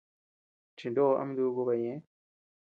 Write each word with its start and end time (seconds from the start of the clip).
Chinoo 0.77 1.13
ama 1.21 1.33
duku 1.37 1.61
baʼa 1.67 1.81
ñeʼë. 1.83 1.97